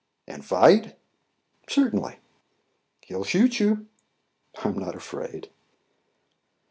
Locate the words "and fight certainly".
0.25-2.17